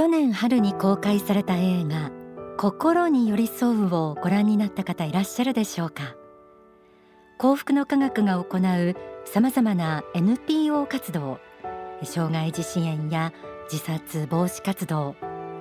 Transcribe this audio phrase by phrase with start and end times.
[0.00, 2.10] 去年春に公開された映画
[2.56, 6.16] 心に寄り添うをご覧になった方いらっしゃるでしょうか。
[7.36, 8.96] 幸福の科学が行う
[9.26, 11.38] さまざまな NPO 活動
[12.02, 13.34] 障害児支援や
[13.70, 15.16] 自殺防止活動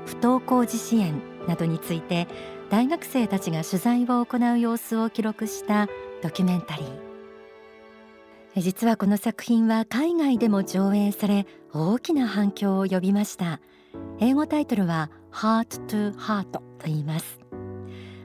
[0.05, 2.26] 不登校児支援などについて
[2.70, 5.90] 大学生たちが取材を行う様子を記録した
[6.23, 8.62] ドキュメンタリー。
[8.62, 13.59] 実はこの作品は海外でも上映され大きな反響を呼びました。
[14.22, 17.40] 英語タイトルは Heart to Heart と言います。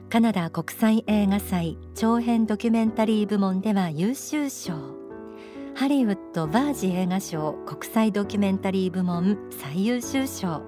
[0.09, 4.73] カナダ国際映画祭長編ドキュメンタリー部門では優秀賞。
[5.73, 10.63] ハリウッドバージ映画賞国際ドキュメンタリー部門最優秀賞。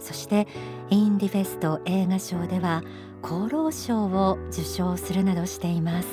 [0.00, 0.46] そして
[0.90, 2.82] インディフェスト映画賞では
[3.22, 6.08] 厚労省を受賞するなどしています。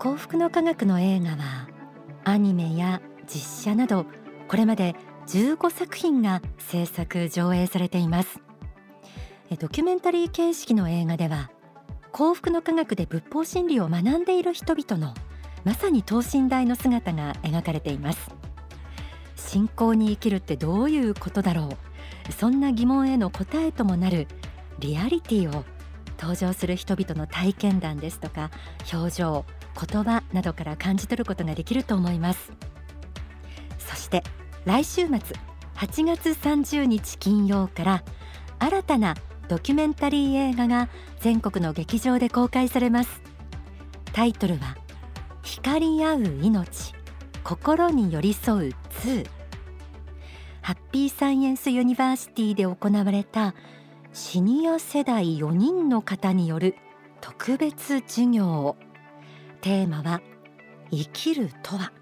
[0.00, 1.68] 幸福の科学の映画は
[2.24, 4.06] アニメや実写など
[4.48, 8.40] これまで15作品が制作上映されています。
[9.58, 11.50] ドキュメンタリー形式の映画では
[12.10, 15.14] 幸福の科学で仏法真理を学んでいる人々の
[15.64, 18.30] まさに等身大の姿が描かれています。
[19.36, 21.68] 信仰に生きるってどういうことだろ
[22.28, 22.32] う。
[22.32, 24.26] そんな疑問への答えともなる
[24.78, 25.64] リアリティを
[26.18, 28.50] 登場する人々の体験談ですとか
[28.92, 29.44] 表情
[29.88, 32.52] 言葉などから感じ取ることができると思います。
[33.78, 34.22] そして
[34.64, 35.18] 来週末
[35.74, 38.04] 8月30日金曜から
[38.60, 39.16] 新たな
[39.48, 40.88] ドキュメンタリー映画が
[41.18, 43.22] 全国の劇場で公開されます。
[44.12, 44.76] タイトルは
[45.42, 46.94] 光り合う命
[47.42, 49.26] 心に寄り添う2
[50.60, 53.54] ハッピーサイエンスユニバーシティで行われた
[54.12, 56.76] シニア世代4人の方による
[57.20, 58.76] 特別授業
[59.60, 60.20] テーマは
[60.92, 61.92] 生きるとは。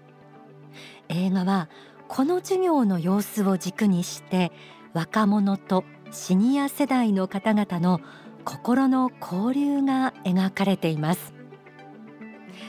[1.09, 1.69] 映画は
[2.13, 4.51] この授業の様子を軸にして
[4.91, 8.01] 若者とシニア世代の方々の
[8.43, 11.33] 心の交流が描かれています。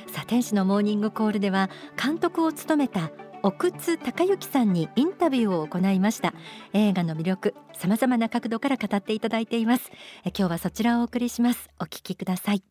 [0.06, 3.10] さあ天使のモーニングコールでは監督を務めた
[3.42, 6.34] 奥津隆之さんにインタビューを行いました。
[6.72, 9.90] 映画の魅力さまざまな角度から語っていただいています。
[10.24, 11.68] え今日はそちらをお送りします。
[11.80, 12.62] お聞きください。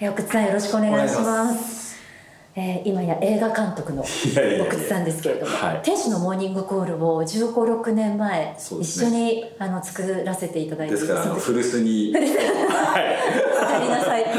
[0.00, 1.79] え奥津さんよろしくお願いします。
[2.56, 14.24] えー、今や映画監督の奥津さんですけれども、はい、天使のモーニングコールを15、6年前、ね、一緒にあの作らせていただいてですからあの 古巣に、はい、りなさい。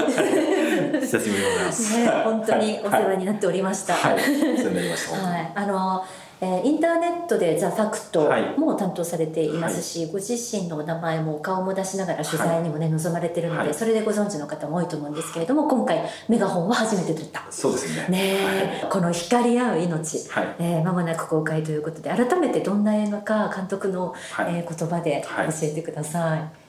[1.02, 4.26] 久しぶりでございます、ね、本当にお世話になっておりました、はい、はい、お
[4.58, 5.52] 世話になりましたはい。
[5.56, 6.06] あの
[6.44, 17.44] えー、インターネットで「ザ・ファクトも担当されていますし、はい、ご自身のお名前も顔も出しながら取材にもね、はい、臨まれてるので、はい、それでご存知の方も多いと思うんですけれども今回メガホンは初めて出た。
[17.52, 18.08] そうですね。
[18.10, 20.56] ね、この「光り合う命」はい。
[20.60, 26.61] えー、間もなく公開ということで改めてどんな映画か監督の、はい、えー、言葉で教えてください。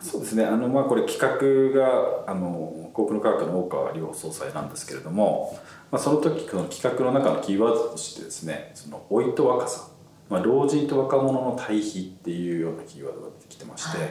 [0.00, 0.44] そうですね。
[0.44, 5.58] あの、まあ、これ企画があの航空の科学の大川亮総裁なんですけれども
[5.94, 9.90] まあ、その時この企画の中のキーワードとしてですねその老いと若さ、
[10.28, 14.10] まあ、老人と若者の対比っていうようなキーワードが出てきてまして、はい、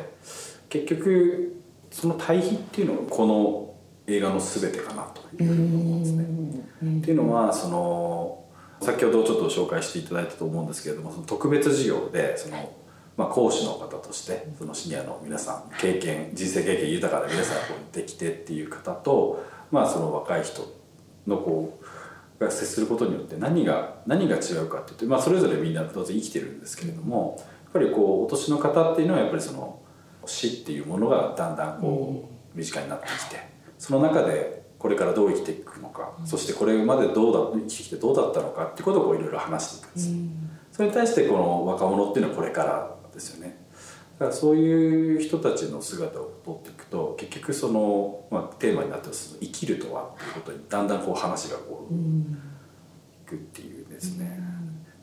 [0.70, 1.62] 結局
[1.92, 3.74] その対比っていうのがこの
[4.08, 7.00] 映画の全てかなというふうに思うんですね。
[7.00, 8.46] っていうのはその
[8.80, 12.72] 先ほどちょっと紹介していただいたと思うんですけれどもその特別授業でその、
[13.16, 20.64] まあ、講師の方としてそのシニアの皆さん経験人生経験豊かな皆さんができてっていう方と、まあ、その若い人
[21.28, 21.86] のこう
[22.44, 29.80] が接することによって何が何が違うかっていって、まあ、それぞれみんな当然生きてるんですけれどもやっぱりこうお年の方っていうのはやっぱりその
[30.26, 33.48] 死っていうものがだんだんこう身近になってきて
[33.78, 40.10] その中でこれからどう生きていくのか、そしてこれまでどうだ生きてきてどうだったのかっていうことをいろいろ話していくんです、
[40.74, 43.58] それに対してこの若者っていうのはこれからですよね。
[44.20, 54.40] だからそういう人たちの姿を通っていくと結局その、まあ、テーマになってる生きるとはっていうことにだんだんこう話がこう、いくっていうですね、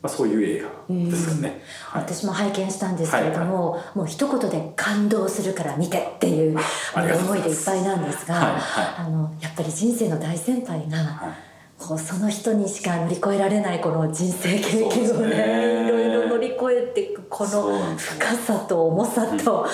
[0.01, 6.57] まあ、そういう映画ですかね、はい、私も拝見したんですけれども、はいはい、もう一言で感動するから見てっていう
[6.95, 8.61] 思いでいっぱいなんですが、はいはい、
[8.97, 11.51] あのやっぱり人生の大先輩が、はい。
[11.81, 19.67] こうその人にしか乗り越えられないこの人生経験をね、ね、いろいろ乗り越えていくこの深さと重さと、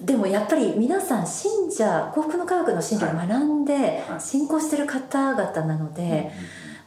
[0.00, 6.30] うん、でもやっぱり皆さん信者幸福の科学の信者を学んで信仰してる方々なので、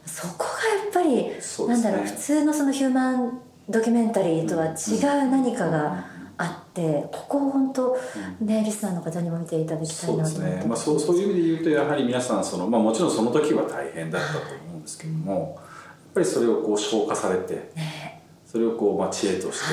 [0.06, 6.22] そこがやっぱり、ね、なんだろう普通のそのヒューマンドキュメンタリーとは違う何かが。
[6.42, 7.96] あってここを本当
[8.40, 18.21] ね、リスナーの方にも見ていただきたいなと思って、ね、まあ、そうそういう意味で言うとやはり皆さんその、まあ、もちろんその時は大変だったと思うんですけども、やっぱりそれをこう消化されて、ね、
[18.52, 19.66] それをこう、まあ、知恵として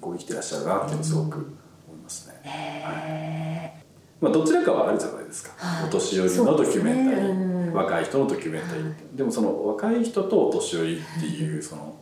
[0.00, 2.82] こう生きてらっしゃるなっていうのをすごく思いますね。
[2.84, 3.84] はい。
[4.20, 5.50] まあ、どちらかはあるじゃないですか、
[5.84, 11.96] お年寄りのドキュメンタリー、若い人のドキュメンタリー、でもその若い人とお年寄りっていうその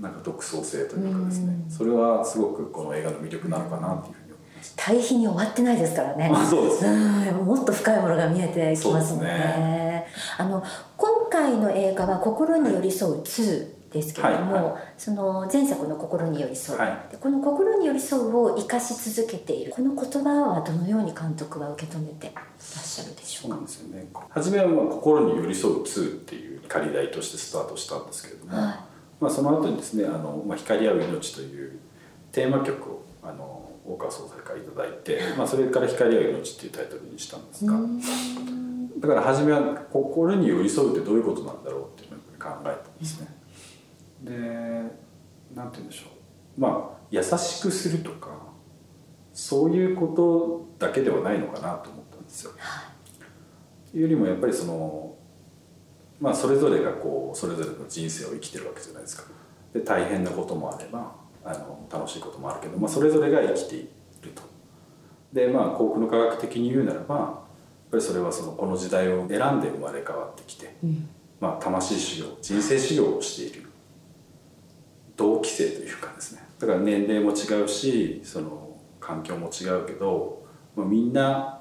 [0.00, 4.74] なんか独創性というかですね、それはすごくこの映画の魅力なのかなっていうふうに思います。
[4.76, 6.28] 対比に終わってないですからね。
[6.34, 6.82] あそうです。
[6.82, 9.28] ねもっと深いものが見えてきますもんね。
[9.30, 10.06] ね。
[10.38, 10.64] あの
[10.96, 16.98] 今回の映画は「心に寄り添う2」ですけれども、はいはその前作の「心に寄り添う」はい。
[17.10, 19.72] でこの「心に寄り添う」を生かし続けている。
[19.72, 23.54] この言葉はどのように監督は受け止めていらっしゃるでしょうか？
[23.54, 24.08] そうなんですよね。
[24.30, 28.74] 初めはまあ心に寄り添う2っていう仮題としてスタートしたんですけれども、はい。
[29.20, 31.78] まあ、その後にですね「あのまあ、光り合う命」という
[32.32, 37.72] テーマ曲をあの大川総裁からいただいて、まあ、それから「光り合う命」っていうタイトルにしたんですが
[38.98, 39.60] だから初めは
[39.92, 43.28] 心に寄り添うってどういうことなんだろうっていうのを考えたんですね。
[44.26, 44.32] で
[45.54, 46.06] なんて言うんでしょ
[46.58, 48.30] うまあ優しくするとか
[49.32, 52.52] そういうことだけではないのかなと思ったんですよ。
[53.90, 55.14] というよりもやっぱりその
[56.20, 59.24] まあそれぞれがこうそれぞれの人生を生きてるわけじゃないですか。
[59.72, 61.14] で大変なこともあれば
[61.44, 63.80] あの楽しいこともあるけど、まあ、それぞれが生きてい
[64.22, 64.42] ると。
[65.32, 67.26] でまあ幸福の科学的に言うならばやっ
[67.90, 70.74] ぱりそれはそのこの時代を選んで生まれ変わってきて、
[71.40, 73.68] まあ、魂修行人生修行をしている
[75.16, 76.42] 同期生というかですね。
[76.58, 81.60] だから年齢も違うしその環境も違うけど、まあ、みんな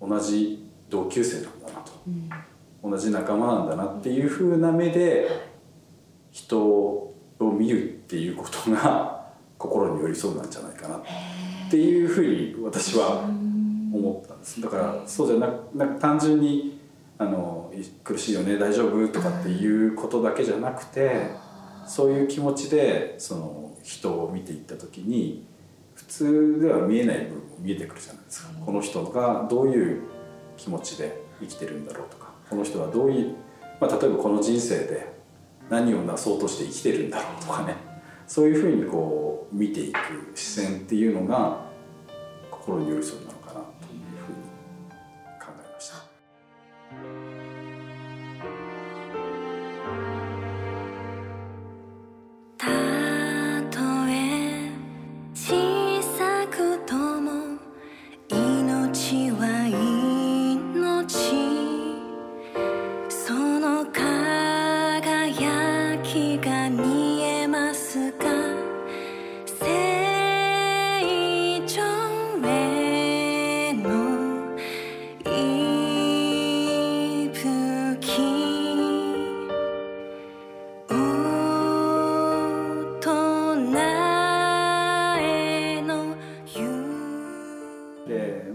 [0.00, 1.92] 同じ同級生なんだなと、
[2.82, 5.28] 同じ仲間なんだなっていうふうな目で
[6.30, 11.02] 人を見るっていうことが心に寄り添うなんじゃないかなっ
[11.70, 13.20] ていうふうに私は
[13.92, 14.60] 思ったんです。
[14.60, 15.48] だからそうじゃな
[15.86, 16.80] く単純に
[17.18, 17.70] あの
[18.02, 21.26] 苦しいよね大丈夫とかっていうことだけじゃなくて
[21.86, 25.46] そういう気持ちでその人を見ていった時に
[25.94, 28.52] 普通では見えない部分も見えてくるじゃないですか。
[28.64, 30.02] この人がどういう
[30.56, 32.30] 気持ちで生きてるんだろうとか。
[32.48, 33.34] この人はどういう、
[33.80, 35.12] まあ、例えばこの人生で
[35.68, 37.76] 何をなそうとして生きてるんだろうとかね。
[38.26, 39.98] そういうふうにこう見ていく
[40.34, 41.66] 視線っていうのが
[42.50, 43.29] 心に寄り添う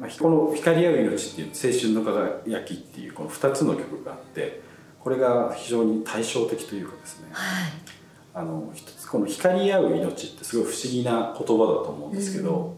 [0.06, 2.04] まあ、この「光り合う命」っていう「青春の
[2.44, 4.62] 輝き」っていうこの2つの曲があって
[5.00, 7.28] これが非常に対照的というかですね、
[8.34, 12.78] あの一つこの「光り合う命」ってすごい不思議な言葉だと思うんですけど、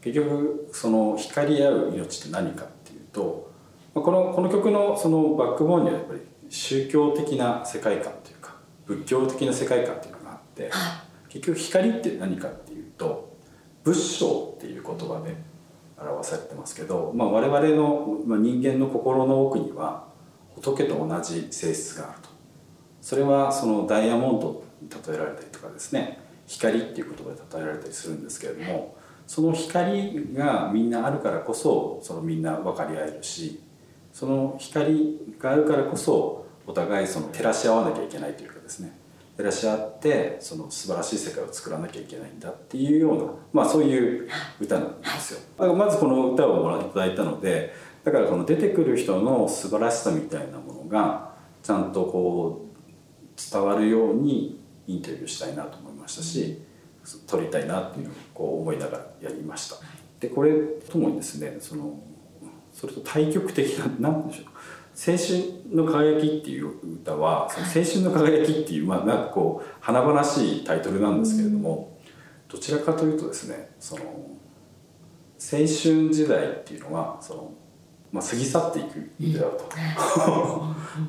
[0.00, 3.50] 結局その光り合う命って何かっていうと、
[3.94, 8.54] まあ、このこの曲のそのバックボーンにはやっぱり宗教的な世界観というか
[8.86, 10.70] 仏教的な世界観っていうのがあって、
[11.28, 13.32] 結局光って何かっていうと
[13.84, 15.51] 仏性っていう言葉で
[16.10, 20.04] 表されてますけど、まあ、我々の、ま、人間の心の奥には
[20.54, 22.28] 仏と同じ性質があると。
[23.00, 33.60] それはそのダイヤモンドに例えられたりとかですね光っていう言葉で例えられたりするんですけれどもその光がみんなあるからこそそのみんな分かり合えるし
[34.12, 38.96] その光があるからこそお互いその照らし合わなきゃいけないというかですね。
[39.36, 44.28] 照らし合ってその素晴らしい世界を作らなきゃいけないんだっていうような、まあ、そういう
[44.60, 45.40] 歌なんですよ。
[45.58, 47.72] だからまずこの歌をもらっていただいたので
[48.04, 56.60] だからこの出てくる人の素晴らしさみたいなものがちゃんとこう伝わるようにインタビューしたいなと思いましたし
[57.26, 59.76] 撮りたいなっていうのをこう思いながらやりました。
[60.20, 60.52] でこれ
[60.88, 61.98] ともにですねその
[62.72, 64.46] それと対極的な何でしょう
[64.94, 66.68] 青春の輝きっていう
[67.00, 71.98] 歌はその青春の輝きっていうまあなんかこう華々しいタイトルなんですけれども、
[72.48, 75.66] どちらかというとですねその青春
[76.12, 77.52] 時代っていうのはその、
[78.12, 79.64] まあ、過ぎ去っていくんだよと、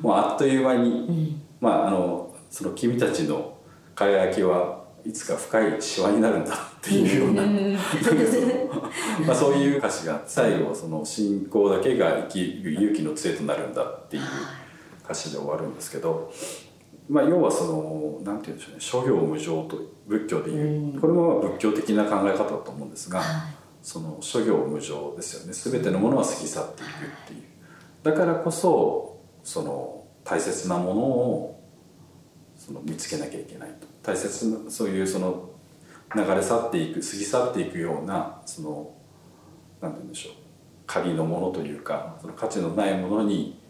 [0.02, 3.54] もうあっという間に、まああのその君たちの
[3.94, 7.42] 輝きはいつか深いシワになるんだっていうような。
[9.26, 14.22] まあそういう歌詞が最後その信仰だけが生きる勇気の杖となるんだっていう
[15.04, 16.30] 歌詞で終わるんですけど
[17.08, 23.22] まあ、要はそのなんて言うんでしょうね諸行無常と仏教でいう、これも仏教的な考え方だと思うんですが、
[23.82, 25.52] その諸行無常ですよね。
[25.52, 26.92] 全てのものは過ぎ去っていくっ
[27.28, 27.42] ていう。
[28.02, 31.64] だからこそその大切なものを
[32.56, 33.86] その見つけなきゃいけないと。
[34.02, 35.50] 大切なそういうその
[36.14, 38.94] 流れ去っていく過ぎ去っていくようなその
[39.80, 40.34] なんて言うんでしょう
[40.86, 43.60] 鍵のものというかその価値のないものに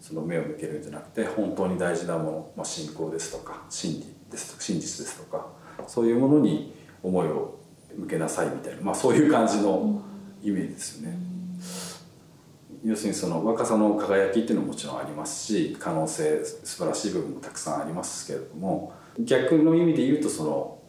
[0.00, 5.46] その目を向けるんじゃなくて本当に大事なもの、まあ、信仰ですとか真理ですとか真実ですとか
[5.86, 7.58] そういうものに思いを
[7.96, 10.02] 向けなさいみたいな、まあ、そういう感じの
[10.42, 11.18] イメージですよね。
[12.82, 20.79] 要するにその若さの輝きっていうのももちろんありますし可能性素晴らしい部分もたくさんありますけれども逆の意味で言うとその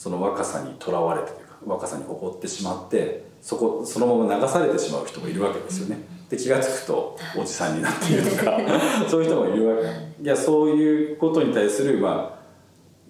[0.00, 5.98] その若さにとらわれてというか若さに怒ってしまってそこそのまま流されてしまう人もいるわけですよね。
[6.30, 8.58] で気が付くとおじさんになっているとか
[9.10, 10.22] そういう人もいるわけ。
[10.22, 12.40] いやそういうことに対するまあ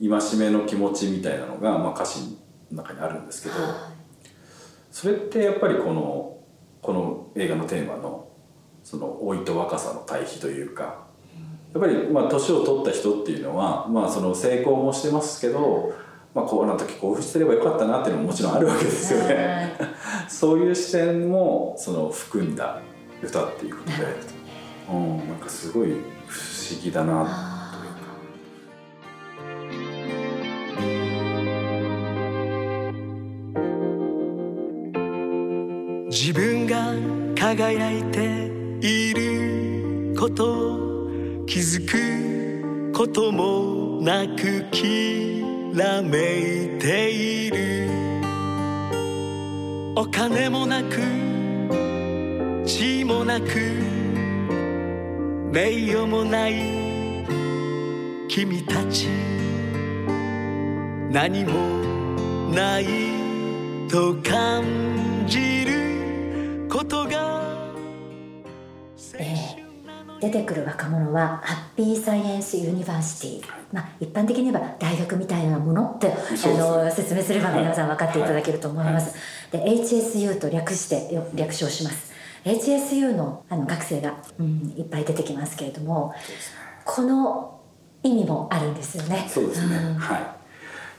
[0.01, 2.37] 戒めの気持ちみたいなのが、まあ、歌詞
[2.73, 3.55] の中にあるんですけど
[4.91, 6.39] それってやっぱりこの
[6.83, 8.27] この映画のテーマの
[8.83, 11.05] その老いと若さの対比というか
[11.73, 15.93] やっぱりまあ年を取った人っていうのは、まあ、その成功もしてますけど、
[16.35, 19.75] まあ、こうな時興奮してればよかったなっていうのももちろんあるわけですよね。
[20.29, 22.81] そういう視点もその含んだ
[23.21, 23.97] 歌っていうことで、
[24.93, 25.89] うん、なんかすごい
[26.27, 26.41] 不
[26.73, 28.11] 思議だなというか。
[36.09, 36.95] 自分が
[37.35, 40.79] 輝いていること
[41.47, 45.30] 気づくこともなくき
[45.75, 47.89] らめいている。
[49.97, 50.97] お金もなく
[52.65, 53.45] 地もなく
[55.53, 57.25] 名誉もない
[58.29, 59.09] 君たち。
[61.11, 61.53] 何も
[62.55, 62.87] ない
[63.89, 64.63] と感
[65.27, 67.50] じることが
[70.21, 79.17] 出てくる若者はハッピーサイエンスユニバーシティ、まあ、一般的に言えば大学みたいなものってあの説明すれば皆さん分かっていただけると思います、
[79.51, 82.11] で HSU と略してよ略称します。
[82.45, 86.15] HSU のあの学生が、うん、いっぱい出てきますけれども
[86.85, 87.61] この
[88.03, 89.27] 意味もあるんですよね。
[89.29, 89.95] そうですね、ん。
[89.95, 90.41] はい。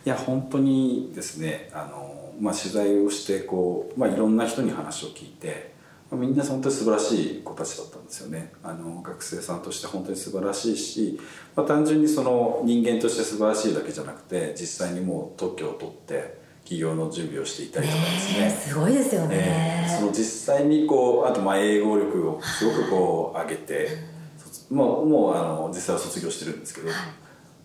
[0.03, 5.80] いや本当にですねあの、まあ、取材をしてこう、まあ、いろんな人に話を聞いて、まあ、
[6.11, 8.51] みんな本当に素晴らしい子たちだったんですよね。
[8.63, 11.19] あの学生さんとして本当に素晴らしいし、
[11.55, 18.49] まあ、単純にその人間として素晴らしいだけじゃなくて実際にもう特許を取って企業の準備をしていたりとかですね。
[18.49, 23.89] すごいですよね、えーその実際にこうあとまあ英語力をすごくこう上げて、
[24.37, 26.93] 卒もうもうあの実際は卒業してるんですけど、っ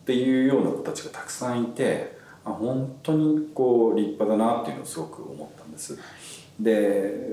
[0.05, 5.99] ていうような子たちがたくさんいてあ本当にこう立派だなっていうのをすごく思ったんです。
[6.61, 7.27] で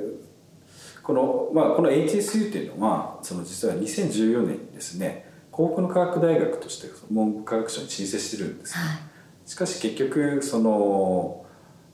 [1.04, 9.00] この,、まあ、この HSU っていうのはその実は2014年にですね幸福の科学大学として文部科学省に申請してるんです、はい。
[9.46, 11.46] しかし結局その、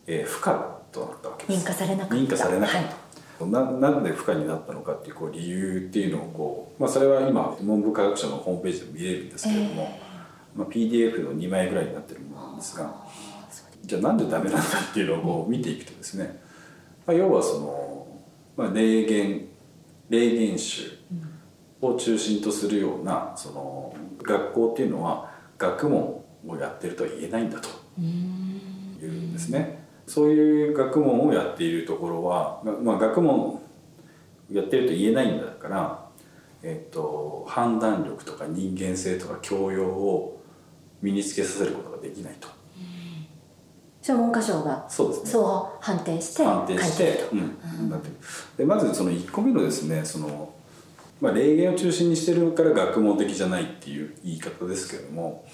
[0.08, 1.66] えー不可となったわけです。
[1.66, 2.16] 認可されなかった。
[2.16, 2.84] 認可されなかっ
[3.40, 10.00] た、ななんで不可になったのかっていうこう理由っていうのをこう、まあ、それは今文部科学省のホームページでも見れるんですけれども、
[10.56, 12.94] まあ、PDF の2枚ぐらいになってるものなんですが
[13.86, 16.40] じゃあなんでダメなんだっていうのをこう見ていくとですね、
[17.06, 17.89] まあ、要はその、
[18.60, 19.48] まあ、霊言
[20.10, 20.92] 霊言集
[21.80, 27.70] を中心とするようなその学校っていうのは学問をやってるとは言えないんだと
[28.02, 29.88] いうんですね。
[30.06, 33.62] そういう学問をやっているところは、まあ、学問を
[34.52, 36.10] やってると言えないんだから、
[36.62, 40.44] えっと判断力とか人間性とか教養を
[41.02, 42.50] 身につけさせることができないと
[44.02, 45.30] それは文科省がそうですね。
[45.32, 47.24] そう判定して判定して
[48.58, 50.54] でまずその1個目のですねその、
[51.20, 55.46] まあ、霊言を中心にしてるから学問的じゃないっていう言い方ですけれども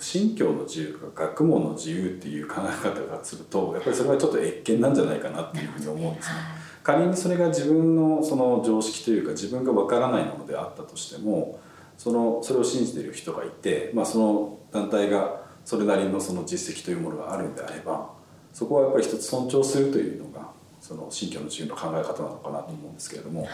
[0.00, 6.34] 信教の自由とか学問の自由っていう考え方がするとやっぱりそれはちょっと越見なんじゃないかなっていうふうに思うんですね。
[6.82, 11.60] 仮にそれが自分のその常識というか自分がわからないものであったとしても
[11.98, 18.10] そのそれを信じている人がいて、まあ、その団体がそれなりのその実績というものがあるんであれば
[18.52, 20.48] そこはやっぱり一つ尊重するというのが
[20.80, 23.46] その信教の自由の考え方なのかなと思うんですけれども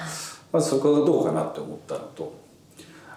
[0.52, 2.44] まずそこがどうかなって思ったのと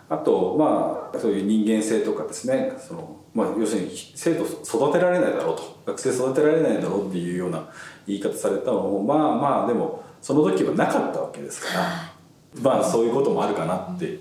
[0.10, 7.70] あとまあそういう人間性とかですねその、まあ、要するに生徒育てられないだろうと学生育てられないだろうっていうような
[8.08, 14.20] 言い方されたのもまあまあでもその時はなかったわけですから、まあそういうこともあるかなって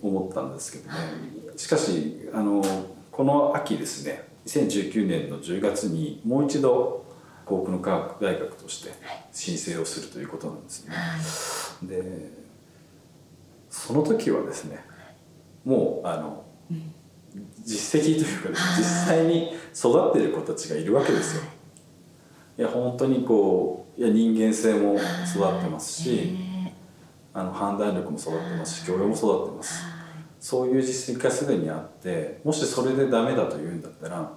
[0.00, 0.98] 思ったんですけどね。
[1.56, 2.62] しかしあの
[3.12, 7.04] この秋ですね2019年の10月にもう一度
[7.44, 8.90] 幸福の科学大学として
[9.30, 10.94] 申請をするということなんですね。
[10.96, 11.18] は
[11.84, 12.30] い、で
[13.68, 14.80] その時はですね
[15.64, 16.92] もうあの、うん、
[17.64, 21.42] 実績というか、ね、実際に育っている子たちがいるわけですよ。
[22.58, 22.62] い。
[22.62, 26.36] や本当にこういや人間性も育ってますし、
[27.34, 29.91] あの判断力も育ってますし教養も育ってます。
[30.42, 34.28] そういう実績がすでにあってもしそれでダメだというんだったら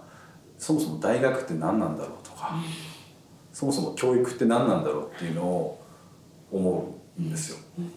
[0.56, 2.62] そもそも大学って何なんだろうとか、うん、
[3.52, 5.84] そもそも教育って何なんだろうっていうのを
[6.52, 7.58] 思うんですよ。
[7.80, 7.90] うん、い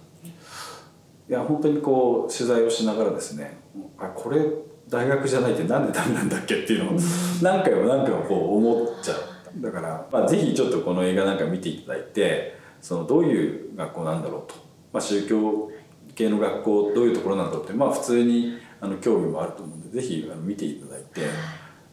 [1.28, 3.58] や本当にこう取材をしながらですね
[3.98, 4.40] あこれ
[4.88, 7.00] 大学じゃないってなんでダメなんだっけっていうのを
[7.42, 14.54] 何回も何回もこう思っちゃうだから、まあ、ぜひちょっとこの映画なんか見ていただいてそのどういう学校なんだろうと、
[14.94, 15.70] まあ、宗教
[16.18, 21.20] 系の学校どういうところなんだろうってまあ普通にあの興味もあると思うんでぜひ見ていただいて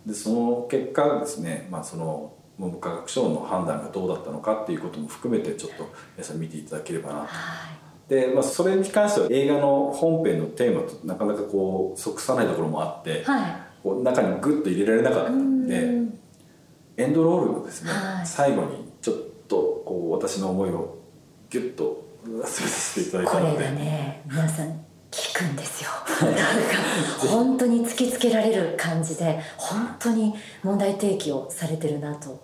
[0.05, 7.27] でその結果ですね、まあ、その文部科学省の判断がどうだったのかっていうことも含めてちょっと皆さん見ていただければなと。
[8.07, 16.01] で、まあ、それに関しては映画の本編のテーマとなかなかこう即さないところもあって、はい、こう中にグッと入れられなかったんで
[16.97, 19.15] エンドロールのですね、はい、最後にちょっ
[19.47, 20.99] とこう私の思いを
[21.49, 22.04] ギュッと
[22.45, 23.55] させていただいたので。
[23.55, 25.89] これがね皆さん聞くんですよ。
[26.21, 26.41] なんか
[27.27, 32.37] 本当に突きつけられる感じで本当に問題提起をされてるなという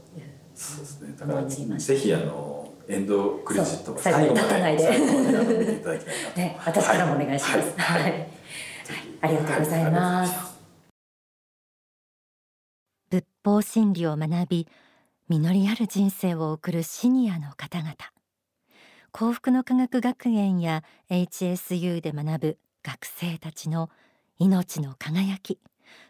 [0.55, 1.13] そうですね。
[1.19, 4.89] だからぜひあのエンドクレジット最後まで立たないで。
[6.35, 8.27] ね、私からもお願いします、はい、はい、
[9.21, 10.33] ありがとうございます、
[13.09, 14.67] 仏法真理を学び
[15.29, 17.95] 実りある人生を送るシニアの方々
[19.11, 23.89] 幸福の科学学園や HSU で学ぶ学生たちの
[24.39, 25.59] 命の輝き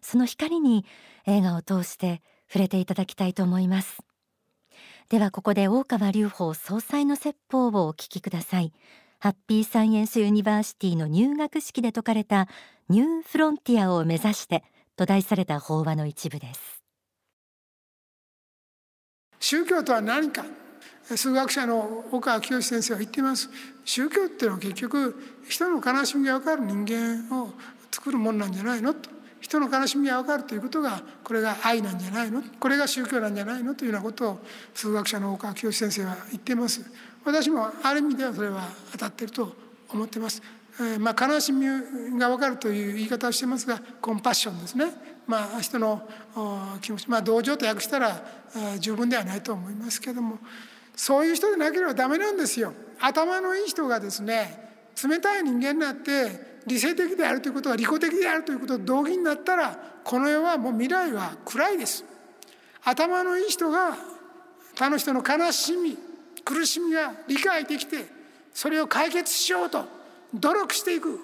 [0.02, 0.86] その光に
[1.26, 3.98] 映画を通して触れていただきたいと思います。
[5.10, 8.72] ではここで大川隆法総裁の説法をお聞きください。
[9.20, 12.48] ハッピーサイエンスユニバーシティの入学式で説かれた
[12.90, 14.64] ニューフロンティアを目指して
[14.96, 16.84] と題された法話の一部です。
[19.40, 20.46] 宗教とは何か？
[21.04, 23.50] 数学者の岡清先生は言っています。
[23.84, 25.16] 宗教っていうのは結局
[25.48, 27.52] 人の悲しみが分かる人間を
[27.92, 29.10] 作るもんなんじゃないのと。
[29.42, 32.44] 人の悲しみが分かるということがこれが愛なんじゃないの。
[32.60, 34.40] これが宗教なんじゃないのというようなことを
[34.74, 36.82] 数学者の岡清先生は言っています。
[37.26, 39.56] 私もある意味ではそれは当たっていると
[39.90, 40.42] 思ってます、
[40.80, 41.68] えー、まあ悲しみ
[42.18, 44.86] が分かるという言い方をしてますがコンパッションですね。
[45.28, 46.08] まあ人の
[46.82, 48.24] 気持ちまあ同情と訳したら
[48.80, 50.40] 十分ではないと思いますけれども。
[51.02, 52.74] そういう人でなければダメなんですよ。
[53.00, 54.70] 頭のいい人がですね
[55.04, 62.06] 冷たい人間になって理性的であるということは利己的であるということと同義になったらこの世はもう未来は暗いです。
[62.84, 63.98] 頭のいい人が
[64.76, 65.98] 他の人の悲しみ
[66.46, 68.06] 苦しみが理解できて
[68.54, 69.86] それを解決しようと
[70.36, 71.18] 努力していく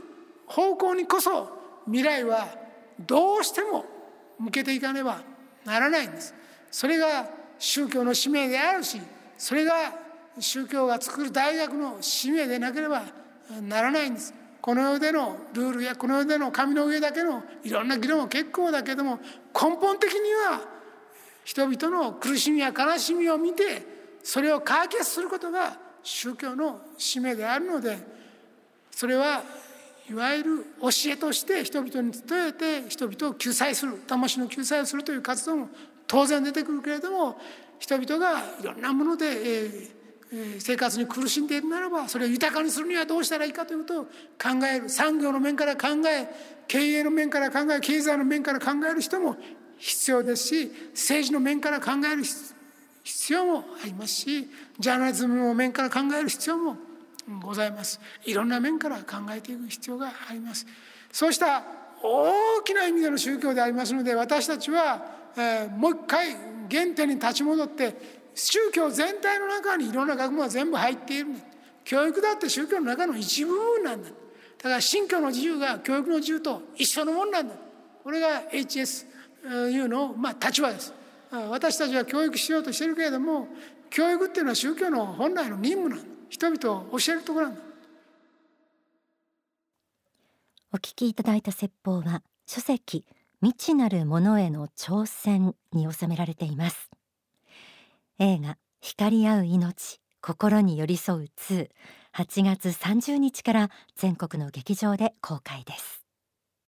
[0.47, 1.49] 方向にこそ
[1.85, 2.47] 未来は
[3.05, 3.85] どうしても
[4.39, 5.21] 向けていかねば
[5.65, 6.33] ならないんです。
[6.71, 8.99] それが宗教の使命であるし
[9.37, 9.93] それが
[10.39, 13.03] 宗教が作る大学の使命でなければ
[13.61, 14.33] ならないんです。
[14.61, 19.19] この世でのルールやこの世での紙の上だけのいろんな議論は結構だけども
[19.53, 20.61] 根本的には
[21.45, 23.85] 人々の苦しみや悲しみを見て
[24.23, 27.97] それを解決することが宗教の使命であるので
[28.91, 29.41] それは
[30.09, 35.69] いわゆる教えとして人々に伝えて人々を救済する魂の救済をするという活動も
[36.07, 37.37] 当然出てくるけれども
[37.79, 44.89] 人々がいろんなもので、えー、生活に苦しんでいるならばそれを豊かにするにはどうしたらいいかということを考える。
[44.89, 46.27] 産業の面から考え
[46.67, 49.35] 経営の面から考え経済の面から考える人も
[49.77, 52.23] 必要ですし政治の面から考える
[53.03, 56.77] 必要もありますしジャーナリズムの面から考える必要も
[57.41, 57.99] ございます。
[58.25, 60.65] いろんな面から考えていく必要があります。
[61.11, 61.63] そうした
[62.01, 66.31] 大きな意味での宗教でありますので私たちは、えー、もう一回
[66.69, 67.95] 原点に立ち戻って
[68.35, 71.27] 宗教全体の中にいろんな学問が全部入っている
[71.83, 74.09] 教育だって宗教の中の一部分なんだ。
[74.09, 77.55] だから信教の自由が教育の自由と一緒のもんなんだ。
[78.03, 80.93] これが HSU の、まあ、立場です。
[81.49, 83.47] 私たちは教育しようとしてるけれども
[83.89, 86.16] 教育っていうのは宗教の本来の任務なんだ。
[86.37, 87.61] 人々を教えるところなんだ。
[90.71, 93.05] お聞きいただいた説法は書籍
[93.41, 96.91] 未知なるものへの挑戦に収められています。
[98.19, 101.69] 映画光り合う命心に寄り添う2
[102.13, 106.06] 8月30日から全国の劇場で公開です。